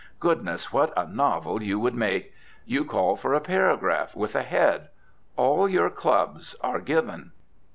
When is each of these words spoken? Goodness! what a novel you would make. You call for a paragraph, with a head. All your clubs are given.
Goodness! 0.19 0.73
what 0.73 0.91
a 0.97 1.05
novel 1.05 1.61
you 1.61 1.79
would 1.79 1.93
make. 1.93 2.33
You 2.65 2.83
call 2.85 3.15
for 3.15 3.35
a 3.35 3.39
paragraph, 3.39 4.15
with 4.15 4.35
a 4.35 4.41
head. 4.41 4.87
All 5.37 5.69
your 5.69 5.91
clubs 5.91 6.55
are 6.61 6.79
given. 6.79 7.33